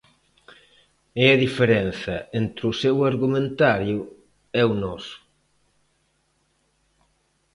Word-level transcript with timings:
É 1.23 1.25
a 1.31 1.41
diferenza 1.45 2.15
entre 2.41 2.63
o 2.71 2.77
seu 2.81 2.95
argumentario 3.11 3.99
e 4.61 4.61
o 4.71 4.73
noso. 4.83 5.17